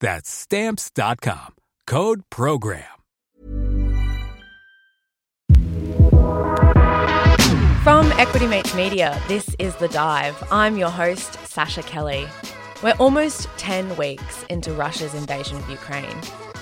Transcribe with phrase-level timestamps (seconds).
[0.00, 1.54] That's stamps.com.
[1.86, 2.84] Code program.
[7.82, 10.42] From Equity Mates Media, this is The Dive.
[10.50, 12.26] I'm your host, Sascha Kelly.
[12.82, 16.14] We're almost 10 weeks into Russia's invasion of Ukraine.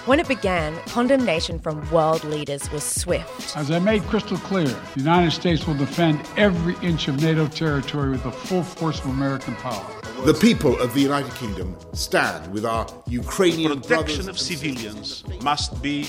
[0.07, 3.57] When it began, condemnation from world leaders was swift.
[3.57, 8.11] As I made crystal clear, the United States will defend every inch of NATO territory
[8.11, 9.85] with the full force of American power.
[10.25, 15.83] The people of the United Kingdom stand with our Ukrainian Protection brothers of civilians must
[15.83, 16.07] be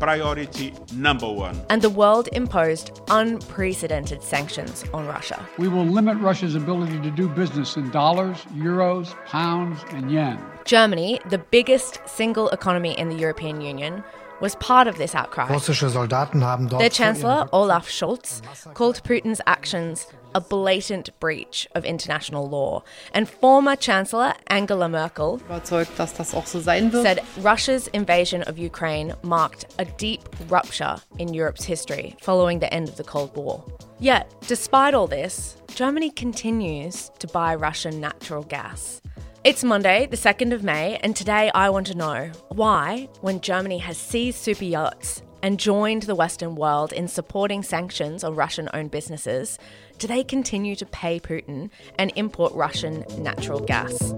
[0.00, 1.60] priority number one.
[1.68, 5.46] And the world imposed unprecedented sanctions on Russia.
[5.58, 10.42] We will limit Russia's ability to do business in dollars, euros, pounds, and yen.
[10.64, 14.02] Germany, the biggest single economy in the European Union,
[14.40, 15.46] was part of this outcry.
[15.46, 18.42] Russische Soldaten haben dort Their Chancellor, Olaf Scholz,
[18.74, 22.82] called Putin's actions a blatant breach of international law.
[23.12, 27.02] And former Chancellor Angela Merkel überzeugt, dass das auch so sein wird.
[27.02, 32.88] said Russia's invasion of Ukraine marked a deep rupture in Europe's history following the end
[32.88, 33.64] of the Cold War.
[33.98, 39.02] Yet, despite all this, Germany continues to buy Russian natural gas.
[39.42, 43.78] It's Monday, the 2nd of May, and today I want to know why, when Germany
[43.78, 48.90] has seized super yachts and joined the Western world in supporting sanctions on Russian owned
[48.90, 49.58] businesses,
[49.96, 54.12] do they continue to pay Putin and import Russian natural gas?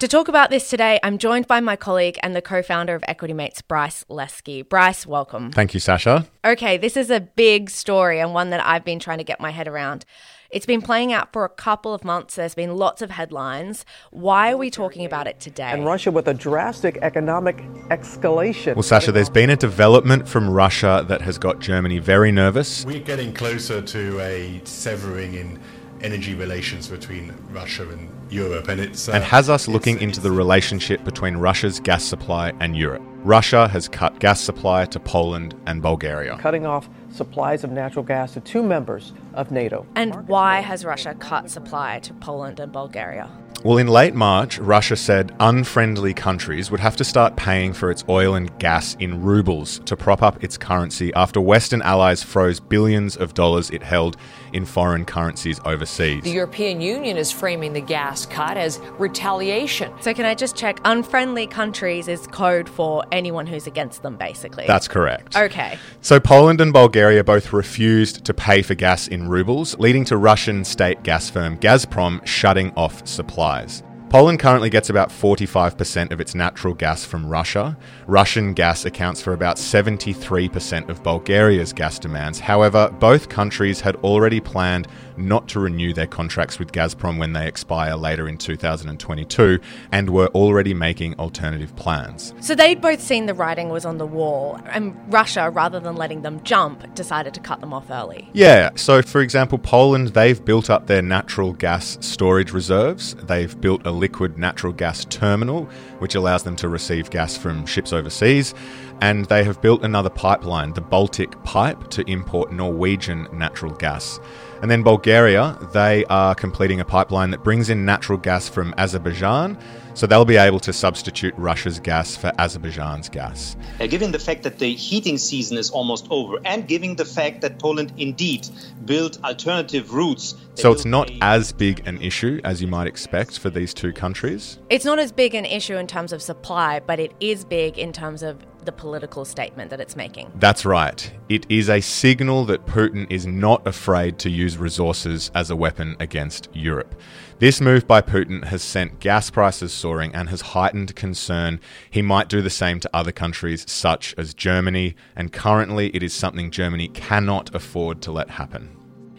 [0.00, 3.02] To talk about this today, I'm joined by my colleague and the co founder of
[3.08, 4.68] Equity Mates, Bryce Leske.
[4.68, 5.50] Bryce, welcome.
[5.50, 6.28] Thank you, Sascha.
[6.44, 9.50] Okay, this is a big story and one that I've been trying to get my
[9.50, 10.04] head around.
[10.50, 12.36] It's been playing out for a couple of months.
[12.36, 13.84] There's been lots of headlines.
[14.10, 15.70] Why are we talking about it today?
[15.72, 17.58] and Russia with a drastic economic
[17.90, 18.74] escalation.
[18.74, 22.86] Well, Sascha, there's been a development from Russia that has got Germany very nervous.
[22.86, 25.60] We're getting closer to a severing in
[26.00, 30.20] energy relations between Russia and Europe, and it's uh, and has us it's- looking into
[30.20, 33.02] the relationship between Russia's gas supply and Europe.
[33.24, 36.38] Russia has cut gas supply to Poland and Bulgaria.
[36.38, 39.86] cutting off supplies of natural gas to two members of NATO.
[39.94, 43.28] and why has Russia cut supply to Poland and Bulgaria?
[43.64, 48.04] Well, in late March, Russia said unfriendly countries would have to start paying for its
[48.08, 53.16] oil and gas in rubles to prop up its currency after Western allies froze billions
[53.16, 54.16] of dollars it held
[54.52, 56.22] in foreign currencies overseas.
[56.22, 59.92] The European Union is framing the gas cut as retaliation.
[60.00, 60.80] So, can I just check?
[60.84, 64.66] Unfriendly countries is code for anyone who's against them, basically.
[64.68, 65.36] That's correct.
[65.36, 65.78] okay.
[66.00, 70.64] So Poland and Bulgaria both refused to pay for gas in rubles, leading to Russian
[70.64, 73.06] state gas firm Gazprom shutting off
[73.48, 73.82] supplies.
[74.10, 77.76] Poland currently gets about 45% of its natural gas from Russia.
[78.06, 82.40] Russian gas accounts for about 73% of Bulgaria's gas demands.
[82.40, 84.88] However, both countries had already planned
[85.18, 89.58] not to renew their contracts with Gazprom when they expire later in 2022
[89.92, 92.34] and were already making alternative plans.
[92.40, 96.22] So, they'd both seen the writing was on the wall, and Russia, rather than letting
[96.22, 98.28] them jump, decided to cut them off early.
[98.32, 103.14] Yeah, so for example, Poland, they've built up their natural gas storage reserves.
[103.14, 105.64] They've built a liquid natural gas terminal,
[105.98, 108.54] which allows them to receive gas from ships overseas.
[109.00, 114.18] And they have built another pipeline, the Baltic Pipe, to import Norwegian natural gas.
[114.60, 119.56] And then Bulgaria, they are completing a pipeline that brings in natural gas from Azerbaijan.
[119.94, 123.56] So they'll be able to substitute Russia's gas for Azerbaijan's gas.
[123.80, 127.40] Uh, given the fact that the heating season is almost over and given the fact
[127.40, 128.48] that Poland indeed
[128.84, 130.36] built alternative routes.
[130.54, 133.92] So it's not a- as big an issue as you might expect for these two
[133.92, 134.58] countries.
[134.70, 137.92] It's not as big an issue in terms of supply, but it is big in
[137.92, 140.30] terms of the political statement that it's making.
[140.36, 141.10] That's right.
[141.28, 145.96] It is a signal that Putin is not afraid to use resources as a weapon
[146.00, 146.94] against Europe.
[147.38, 152.28] This move by Putin has sent gas prices soaring and has heightened concern he might
[152.28, 156.88] do the same to other countries such as Germany, and currently it is something Germany
[156.88, 158.76] cannot afford to let happen.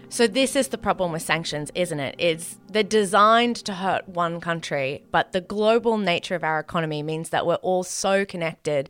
[0.10, 2.16] So this is the problem with sanctions, isn't it?
[2.18, 7.30] It's they're designed to hurt one country, but the global nature of our economy means
[7.30, 8.90] that we're all so connected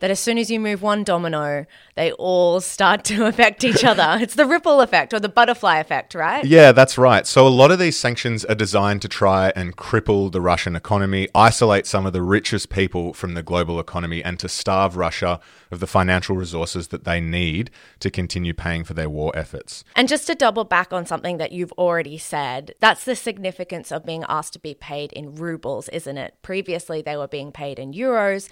[0.00, 1.66] that as soon as you move one domino,
[1.96, 4.16] they all start to affect each other.
[4.20, 6.44] it's the ripple effect or the butterfly effect, right?
[6.44, 7.26] Yeah, that's right.
[7.26, 11.28] So a lot of these sanctions are designed to try and cripple the Russian economy,
[11.34, 15.40] isolate some of the richest people from the global economy, and to starve Russia
[15.70, 17.70] of the financial resources that they need
[18.00, 19.84] to continue paying for their war efforts.
[19.96, 24.06] And just to double back on something that you've already said, that's the significance of
[24.06, 26.34] being asked to be paid in rubles, isn't it?
[26.42, 28.48] Previously, they were being paid in euros.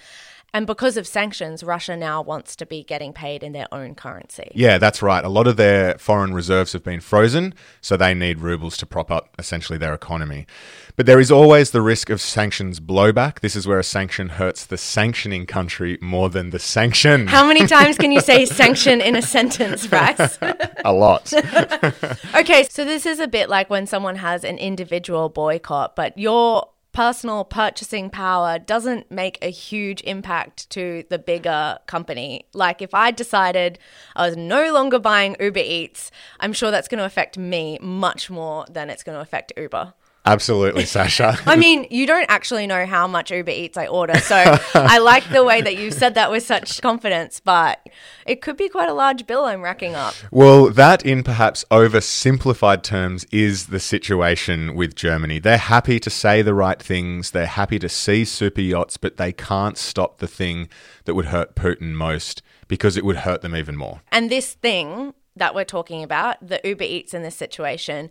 [0.57, 4.49] And because of sanctions, Russia now wants to be getting paid in their own currency.
[4.55, 5.23] Yeah, that's right.
[5.23, 9.11] A lot of their foreign reserves have been frozen, so they need rubles to prop
[9.11, 10.47] up essentially their economy.
[10.95, 13.41] But there is always the risk of sanctions blowback.
[13.41, 17.27] This is where a sanction hurts the sanctioning country more than the sanction.
[17.27, 20.39] How many times can you say sanction in a sentence, Rex?
[20.83, 21.31] a lot.
[22.35, 26.67] okay, so this is a bit like when someone has an individual boycott, but your
[26.97, 32.47] personal purchasing power doesn't make a huge impact to the bigger company.
[32.55, 33.77] Like if I decided
[34.15, 36.09] I was no longer buying Uber Eats,
[36.39, 39.93] I'm sure that's going to affect me much more than it's going to affect Uber.
[40.27, 41.41] Absolutely, Sascha.
[41.45, 44.19] I mean, you don't actually know how much Uber Eats I order.
[44.19, 44.35] So
[44.73, 47.79] I like the way that you said that with such confidence, but
[48.25, 50.13] it could be quite a large bill I'm racking up.
[50.29, 55.39] Well, that, in perhaps oversimplified terms, is the situation with Germany.
[55.39, 59.31] They're happy to say the right things, they're happy to see super yachts, but they
[59.31, 60.67] can't stop the thing
[61.05, 64.01] that would hurt Putin most because it would hurt them even more.
[64.11, 68.09] And this thing that we're talking about, the Uber Eats in this situation,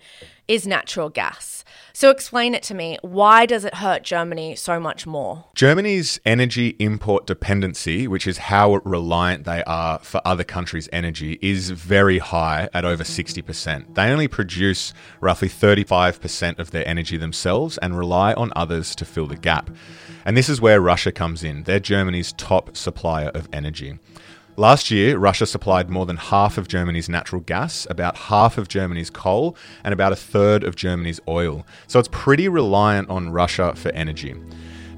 [0.48, 1.64] is natural gas.
[1.92, 2.98] So explain it to me.
[3.02, 5.46] Why does it hurt Germany so much more?
[5.54, 11.70] Germany's energy import dependency, which is how reliant they are for other countries' energy, is
[11.70, 13.94] very high at over 60%.
[13.94, 19.26] They only produce roughly 35% of their energy themselves and rely on others to fill
[19.26, 19.70] the gap.
[20.24, 21.64] And this is where Russia comes in.
[21.64, 23.98] They're Germany's top supplier of energy.
[24.58, 29.10] Last year, Russia supplied more than half of Germany's natural gas, about half of Germany's
[29.10, 29.54] coal,
[29.84, 31.66] and about a third of Germany's oil.
[31.88, 34.34] So it's pretty reliant on Russia for energy.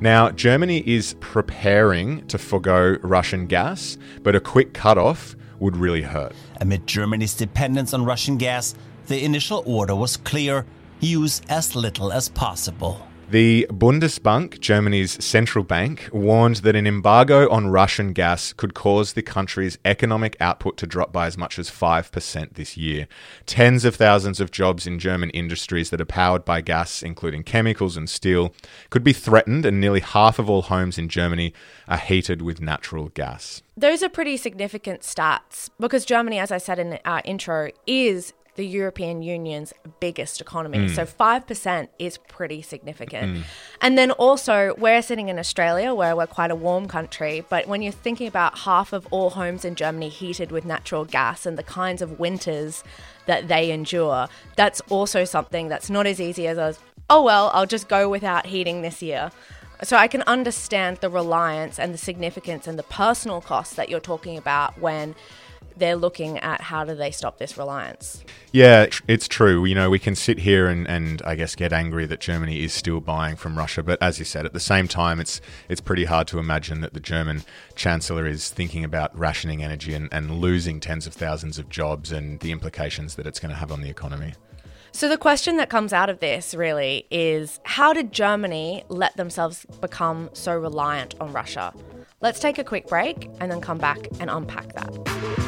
[0.00, 6.36] Now, Germany is preparing to forego Russian gas, but a quick cutoff would really hurt.
[6.60, 8.76] Amid Germany's dependence on Russian gas,
[9.08, 10.66] the initial order was clear
[11.00, 13.07] use as little as possible.
[13.30, 19.20] The Bundesbank, Germany's central bank, warned that an embargo on Russian gas could cause the
[19.20, 23.06] country's economic output to drop by as much as 5% this year.
[23.44, 27.98] Tens of thousands of jobs in German industries that are powered by gas, including chemicals
[27.98, 28.54] and steel,
[28.88, 31.52] could be threatened, and nearly half of all homes in Germany
[31.86, 33.62] are heated with natural gas.
[33.76, 38.66] Those are pretty significant stats because Germany, as I said in our intro, is the
[38.66, 40.78] European Union's biggest economy.
[40.78, 40.94] Mm.
[40.94, 43.36] So 5% is pretty significant.
[43.36, 43.42] Mm.
[43.80, 47.82] And then also, we're sitting in Australia where we're quite a warm country, but when
[47.82, 51.62] you're thinking about half of all homes in Germany heated with natural gas and the
[51.62, 52.82] kinds of winters
[53.26, 54.26] that they endure,
[54.56, 58.46] that's also something that's not as easy as, us, oh, well, I'll just go without
[58.46, 59.30] heating this year.
[59.84, 64.00] So I can understand the reliance and the significance and the personal costs that you're
[64.00, 65.14] talking about when
[65.78, 68.24] they're looking at how do they stop this reliance.
[68.52, 69.64] Yeah, it's true.
[69.64, 72.72] You know, we can sit here and, and I guess get angry that Germany is
[72.72, 76.04] still buying from Russia, but as you said, at the same time, it's it's pretty
[76.04, 77.42] hard to imagine that the German
[77.74, 82.40] chancellor is thinking about rationing energy and, and losing tens of thousands of jobs and
[82.40, 84.34] the implications that it's going to have on the economy.
[84.92, 89.66] So, the question that comes out of this really is how did Germany let themselves
[89.80, 91.72] become so reliant on Russia?
[92.20, 95.47] Let's take a quick break and then come back and unpack that.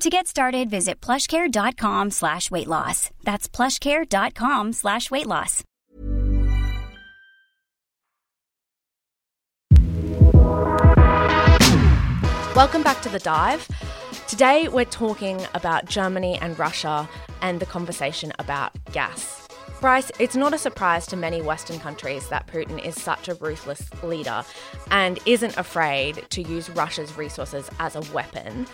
[0.00, 3.10] To get started, visit plushcare.com slash weight loss.
[3.24, 5.64] That's plushcare.com slash weight loss.
[12.54, 13.66] Welcome back to The Dive.
[14.28, 17.08] Today, we're talking about Germany and Russia
[17.42, 19.48] and the conversation about gas.
[19.80, 23.88] Bryce, it's not a surprise to many Western countries that Putin is such a ruthless
[24.02, 24.44] leader
[24.90, 28.66] and isn't afraid to use Russia's resources as a weapon.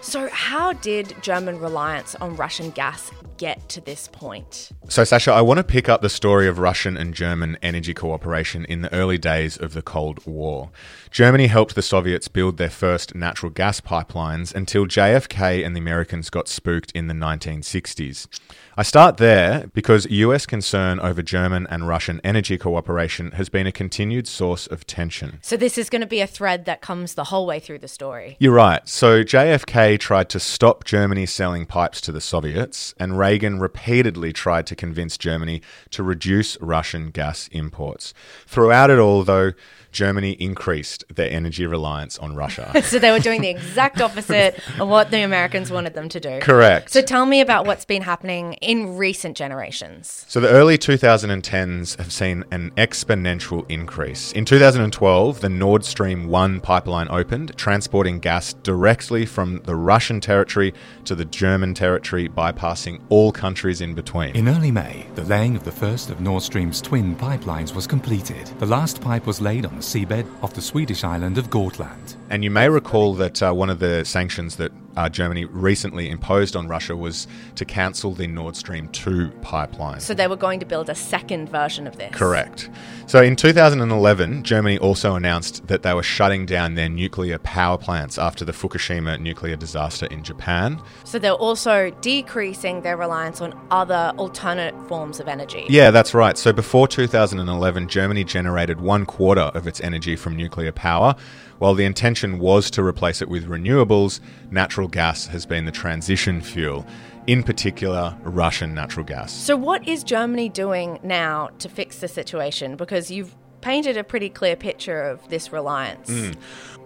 [0.00, 4.70] So, how did German reliance on Russian gas get to this point?
[4.88, 8.64] So, Sascha, I want to pick up the story of Russian and German energy cooperation
[8.64, 10.70] in the early days of the Cold War.
[11.10, 16.30] Germany helped the Soviets build their first natural gas pipelines until JFK and the Americans
[16.30, 18.28] got spooked in the 1960s.
[18.76, 23.72] I start there because US concern over German and Russian energy cooperation has been a
[23.72, 25.38] continued source of tension.
[25.42, 27.88] So, this is going to be a thread that comes the whole way through the
[27.88, 28.36] story.
[28.38, 28.86] You're right.
[28.88, 34.66] So, JFK tried to stop Germany selling pipes to the Soviets, and Reagan repeatedly tried
[34.66, 38.12] to convince Germany to reduce Russian gas imports.
[38.46, 39.52] Throughout it all, though,
[39.98, 42.70] Germany increased their energy reliance on Russia.
[42.84, 46.38] so they were doing the exact opposite of what the Americans wanted them to do.
[46.38, 46.90] Correct.
[46.90, 50.24] So tell me about what's been happening in recent generations.
[50.28, 54.30] So the early 2010s have seen an exponential increase.
[54.34, 60.74] In 2012, the Nord Stream 1 pipeline opened, transporting gas directly from the Russian territory
[61.06, 64.36] to the German territory, bypassing all countries in between.
[64.36, 68.46] In early May, the laying of the first of Nord Stream's twin pipelines was completed.
[68.60, 72.17] The last pipe was laid on the seabed off the Swedish island of Gotland.
[72.30, 76.56] And you may recall that uh, one of the sanctions that uh, Germany recently imposed
[76.56, 80.00] on Russia was to cancel the Nord Stream 2 pipeline.
[80.00, 82.12] So they were going to build a second version of this.
[82.12, 82.68] Correct.
[83.06, 88.18] So in 2011, Germany also announced that they were shutting down their nuclear power plants
[88.18, 90.82] after the Fukushima nuclear disaster in Japan.
[91.04, 95.64] So they're also decreasing their reliance on other alternate forms of energy.
[95.68, 96.36] Yeah, that's right.
[96.36, 101.14] So before 2011, Germany generated one quarter of its energy from nuclear power.
[101.58, 106.40] While the intention was to replace it with renewables, natural gas has been the transition
[106.40, 106.86] fuel,
[107.26, 109.32] in particular, Russian natural gas.
[109.32, 112.76] So, what is Germany doing now to fix the situation?
[112.76, 116.08] Because you've painted a pretty clear picture of this reliance.
[116.08, 116.36] Mm.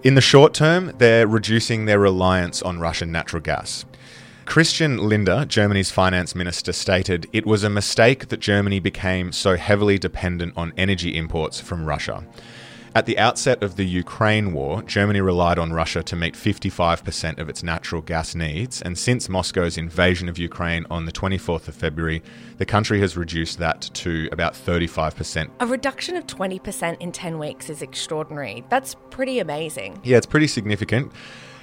[0.04, 3.84] In the short term, they're reducing their reliance on Russian natural gas.
[4.46, 9.98] Christian Lindner, Germany's finance minister, stated it was a mistake that Germany became so heavily
[9.98, 12.26] dependent on energy imports from Russia.
[12.94, 17.48] At the outset of the Ukraine war, Germany relied on Russia to meet 55% of
[17.48, 22.22] its natural gas needs, and since Moscow's invasion of Ukraine on the 24th of February,
[22.58, 25.48] the country has reduced that to about 35%.
[25.60, 28.62] A reduction of 20% in 10 weeks is extraordinary.
[28.68, 29.98] That's pretty amazing.
[30.04, 31.12] Yeah, it's pretty significant.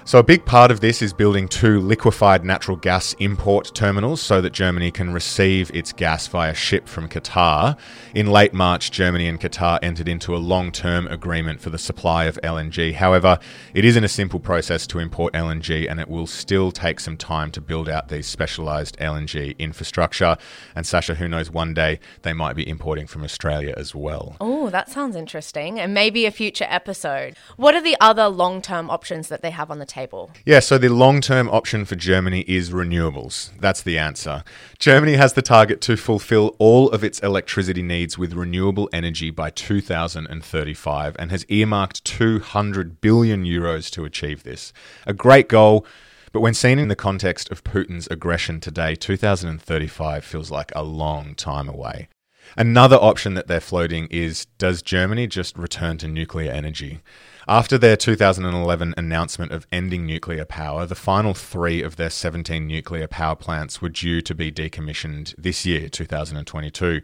[0.09, 4.41] So, a big part of this is building two liquefied natural gas import terminals so
[4.41, 7.77] that Germany can receive its gas via ship from Qatar.
[8.15, 12.25] In late March, Germany and Qatar entered into a long term agreement for the supply
[12.25, 12.95] of LNG.
[12.95, 13.37] However,
[13.75, 17.51] it isn't a simple process to import LNG and it will still take some time
[17.51, 20.37] to build out these specialised LNG infrastructure.
[20.75, 24.37] And Sascha, who knows, one day they might be importing from Australia as well.
[24.41, 25.79] Oh, that sounds interesting.
[25.79, 27.35] And maybe a future episode.
[27.57, 29.98] What are the other long term options that they have on the table?
[29.99, 30.31] Table?
[30.45, 33.51] Yeah, so the long term option for Germany is renewables.
[33.59, 34.43] That's the answer.
[34.77, 39.49] Germany has the target to fulfill all of its electricity needs with renewable energy by
[39.49, 44.73] 2035 and has earmarked 200 billion euros to achieve this.
[45.05, 45.85] A great goal.
[46.31, 51.33] But when seen in the context of Putin's aggression today, 2035 feels like a long
[51.33, 52.07] time away.
[52.55, 57.01] Another option that they're floating is does Germany just return to nuclear energy?
[57.49, 63.07] After their 2011 announcement of ending nuclear power, the final three of their 17 nuclear
[63.07, 67.01] power plants were due to be decommissioned this year, 2022.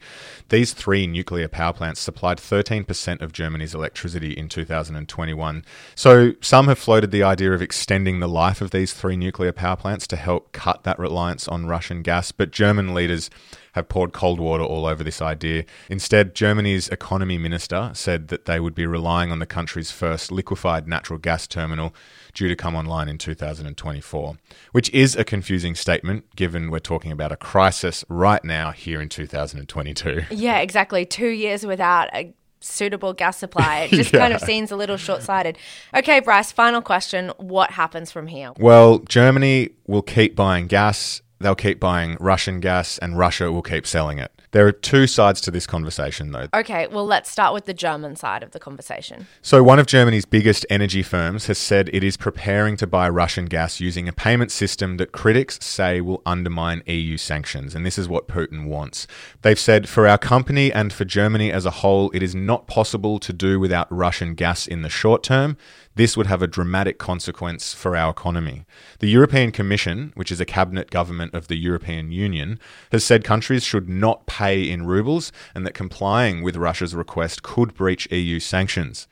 [0.49, 5.65] These three nuclear power plants supplied 13% of Germany's electricity in 2021.
[5.95, 9.77] So some have floated the idea of extending the life of these three nuclear power
[9.77, 13.31] plants to help cut that reliance on Russian gas, but German leaders
[13.75, 15.65] have poured cold water all over this idea.
[15.89, 20.87] Instead, Germany's economy minister said that they would be relying on the country's first liquefied
[20.87, 21.93] natural gas terminal
[22.33, 24.37] due to come online in 2024,
[24.71, 29.09] which is a confusing statement given we're talking about a crisis right now here in
[29.09, 30.23] 2022.
[30.31, 31.05] Yeah, exactly.
[31.05, 33.89] Two years without a suitable gas supply.
[33.91, 34.19] It just yeah.
[34.19, 35.57] kind of seems a little short sighted.
[35.93, 37.31] Okay, Bryce, final question.
[37.37, 38.51] What happens from here?
[38.57, 43.85] Well, Germany will keep buying gas they'll keep buying Russian gas and Russia will keep
[43.85, 44.31] selling it.
[44.51, 46.47] There are two sides to this conversation, though.
[46.53, 49.27] Okay, well, let's start with the German side of the conversation.
[49.41, 53.47] So, one of Germany's biggest energy firms has said it is preparing to buy Russian
[53.47, 57.75] gas using a payment system that critics say will undermine EU sanctions.
[57.75, 59.07] And this is what Putin wants.
[59.41, 63.19] They've said for our company and for Germany as a whole, it is not possible
[63.19, 65.57] to do without Russian gas in the short term.
[65.95, 68.65] This would have a dramatic consequence for our economy.
[68.99, 72.59] The European Commission, which is a cabinet government of the European Union,
[72.91, 77.73] has said countries should not pay in rubles and that complying with Russia's request could
[77.73, 79.07] breach EU sanctions.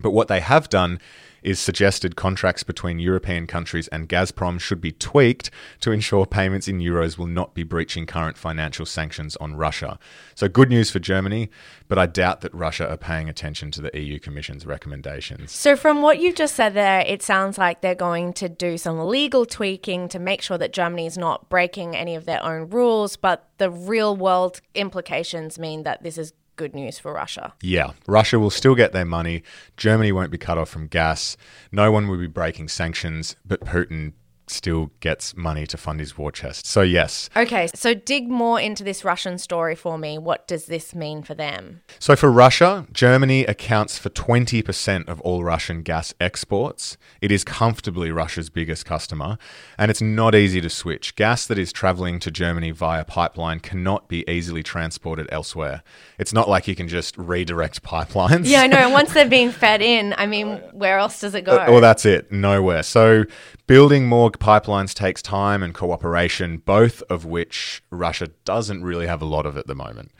[0.00, 1.00] But what they have done
[1.44, 6.78] is suggested contracts between European countries and Gazprom should be tweaked to ensure payments in
[6.78, 9.98] euros will not be breaching current financial sanctions on Russia.
[10.34, 11.50] So, good news for Germany,
[11.86, 15.52] but I doubt that Russia are paying attention to the EU Commission's recommendations.
[15.52, 18.98] So, from what you've just said there, it sounds like they're going to do some
[19.06, 23.16] legal tweaking to make sure that Germany is not breaking any of their own rules,
[23.16, 27.54] but the real world implications mean that this is good news for Russia.
[27.62, 29.42] Yeah, Russia will still get their money.
[29.76, 31.36] Germany won't be cut off from gas.
[31.72, 34.12] No one will be breaking sanctions, but Putin
[34.46, 36.66] still gets money to fund his war chest.
[36.66, 37.30] So, yes.
[37.36, 40.18] Okay, so dig more into this Russian story for me.
[40.18, 41.82] What does this mean for them?
[41.98, 46.96] So, for Russia, Germany accounts for 20% of all Russian gas exports.
[47.20, 49.38] It is comfortably Russia's biggest customer,
[49.78, 51.16] and it's not easy to switch.
[51.16, 55.82] Gas that is traveling to Germany via pipeline cannot be easily transported elsewhere.
[56.18, 58.46] It's not like you can just redirect pipelines.
[58.46, 58.90] Yeah, I know.
[58.94, 61.56] Once they're being fed in, I mean, where else does it go?
[61.56, 62.30] Well, that's it.
[62.30, 62.82] Nowhere.
[62.82, 63.24] So,
[63.66, 69.26] building more pipelines takes time and cooperation, both of which Russia doesn't really have a
[69.26, 70.12] lot of at the moment.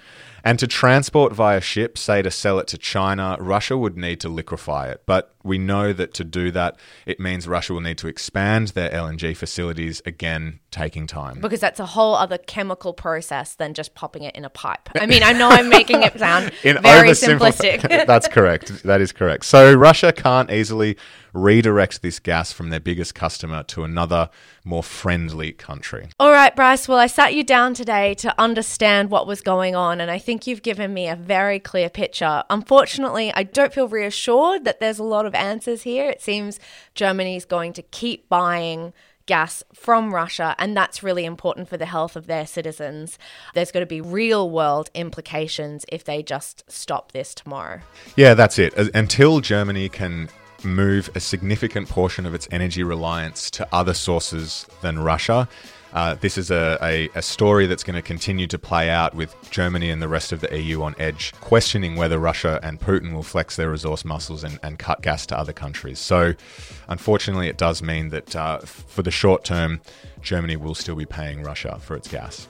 [0.46, 4.28] And to transport via ship, say to sell it to China, Russia would need to
[4.28, 5.02] liquefy it.
[5.06, 8.90] But we know that to do that, it means Russia will need to expand their
[8.90, 11.40] LNG facilities, again, taking time.
[11.40, 14.90] Because that's a whole other chemical process than just popping it in a pipe.
[14.94, 18.06] I mean, I know I'm making it sound very simplistic.
[18.06, 18.82] that's correct.
[18.82, 19.46] That is correct.
[19.46, 20.98] So Russia can't easily
[21.32, 24.28] redirect this gas from their biggest customer to another
[24.64, 26.08] more friendly country.
[26.18, 26.88] All right, Bryce.
[26.88, 30.46] Well, I sat you down today to understand what was going on, and I think
[30.46, 32.42] you've given me a very clear picture.
[32.48, 36.08] Unfortunately, I don't feel reassured that there's a lot of answers here.
[36.08, 36.58] It seems
[36.94, 38.92] Germany is going to keep buying
[39.26, 43.18] gas from Russia, and that's really important for the health of their citizens.
[43.54, 47.80] There's going to be real world implications if they just stop this tomorrow.
[48.16, 48.74] Yeah, that's it.
[48.94, 50.28] Until Germany can
[50.64, 55.48] move a significant portion of its energy reliance to other sources than Russia.
[55.94, 59.32] Uh, this is a, a, a story that's going to continue to play out with
[59.52, 63.22] Germany and the rest of the EU on edge, questioning whether Russia and Putin will
[63.22, 66.00] flex their resource muscles and, and cut gas to other countries.
[66.00, 66.34] So,
[66.88, 69.80] unfortunately, it does mean that uh, for the short term,
[70.20, 72.48] Germany will still be paying Russia for its gas.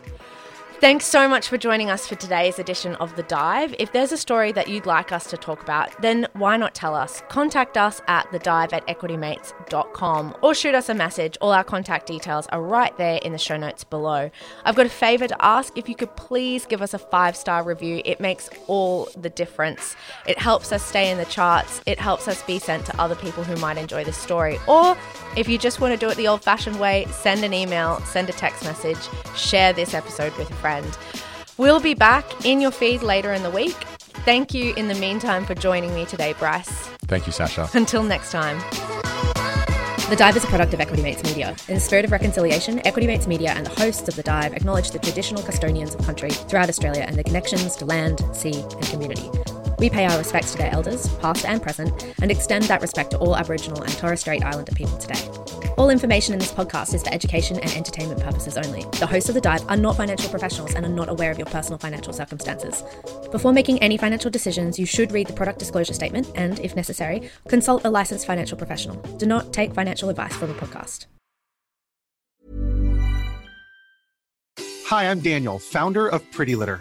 [0.81, 3.75] Thanks so much for joining us for today's edition of The Dive.
[3.79, 6.95] If there's a story that you'd like us to talk about, then why not tell
[6.95, 7.23] us?
[7.29, 11.39] Contact us at thedive at equitymates.com or shoot us a message.
[11.41, 14.31] All our contact details are right there in the show notes below.
[14.65, 15.79] I've got a favour to ask.
[15.79, 19.97] If you could please give us a five star review, it makes all the difference.
[20.27, 23.45] It helps us stay in the charts, it helps us be sent to other people
[23.45, 24.59] who might enjoy this story.
[24.67, 24.99] Or
[25.37, 28.29] if you just want to do it the old fashioned way, send an email, send
[28.29, 28.99] a text message,
[29.35, 30.97] share this episode with a friend.
[31.59, 33.77] We'll be back in your feed later in the week.
[34.25, 36.89] Thank you in the meantime for joining me today, Bryce.
[37.07, 37.73] Thank you, Sascha.
[37.75, 38.57] Until next time.
[40.09, 41.55] The Dive is a product of Equity Mates Media.
[41.69, 44.91] In the spirit of reconciliation, Equity Mates Media and the hosts of The Dive acknowledge
[44.91, 49.29] the traditional custodians of country throughout Australia and their connections to land, sea, and community.
[49.79, 53.19] We pay our respects to their elders, past and present, and extend that respect to
[53.19, 55.21] all Aboriginal and Torres Strait Islander people today.
[55.77, 58.85] All information in this podcast is for education and entertainment purposes only.
[59.01, 61.47] The hosts of The Dive are not financial professionals and are not aware of your
[61.47, 62.85] personal financial circumstances.
[63.33, 67.29] Before making any financial decisions, you should read the product disclosure statement and, if necessary,
[67.49, 68.97] consult a licensed financial professional.
[69.19, 71.07] Do not take financial advice from a podcast.
[74.87, 76.81] Hi, I'm Daniel, founder of Pretty Litter.